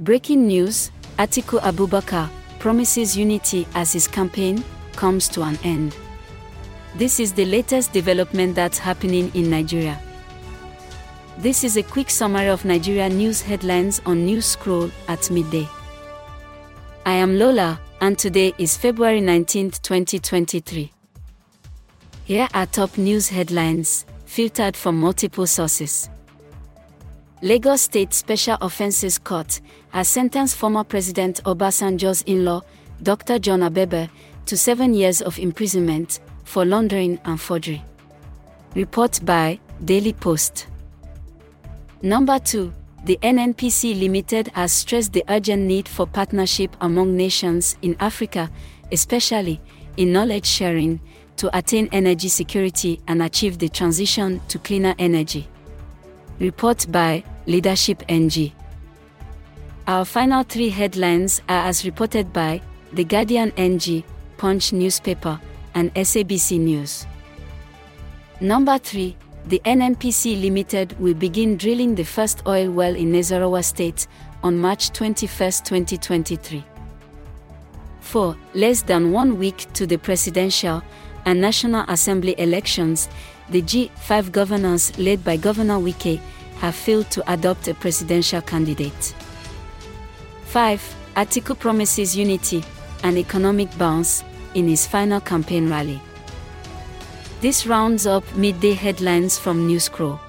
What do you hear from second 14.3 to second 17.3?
Scroll at midday. I